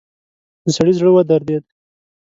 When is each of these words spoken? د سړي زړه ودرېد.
د 0.63 0.65
سړي 0.75 0.93
زړه 0.99 1.09
ودرېد. 1.13 1.63